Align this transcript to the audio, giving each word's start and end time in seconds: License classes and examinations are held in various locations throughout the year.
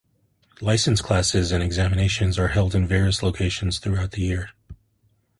License 0.61 0.99
classes 0.99 1.51
and 1.51 1.61
examinations 1.61 2.39
are 2.39 2.47
held 2.47 2.73
in 2.73 2.87
various 2.87 3.21
locations 3.21 3.77
throughout 3.77 4.13
the 4.13 4.23
year. 4.23 4.49